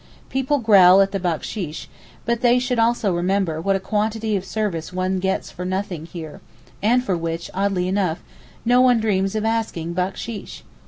[0.31, 1.85] People growl at the backsheesh,
[2.25, 6.41] but they should also remember what a quantity of service one gets for nothing here,
[6.81, 8.17] and for which, oddly enough,
[8.65, 10.63] no one dreams of asking backsheesh.